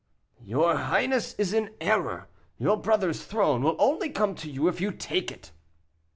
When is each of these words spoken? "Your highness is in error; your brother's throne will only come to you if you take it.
"Your 0.43 0.77
highness 0.77 1.35
is 1.35 1.53
in 1.53 1.75
error; 1.79 2.27
your 2.57 2.75
brother's 2.75 3.23
throne 3.23 3.61
will 3.61 3.75
only 3.77 4.09
come 4.09 4.33
to 4.33 4.49
you 4.49 4.67
if 4.67 4.81
you 4.81 4.91
take 4.91 5.29
it. 5.31 5.51